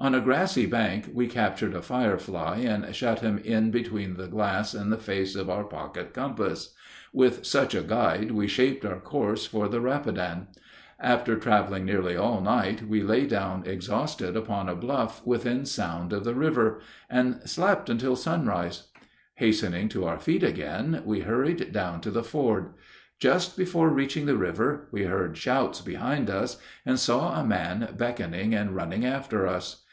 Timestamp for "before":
23.56-23.88